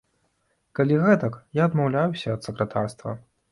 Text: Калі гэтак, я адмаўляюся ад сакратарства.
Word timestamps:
Калі 0.79 0.97
гэтак, 1.03 1.37
я 1.61 1.69
адмаўляюся 1.71 2.35
ад 2.39 2.51
сакратарства. 2.51 3.17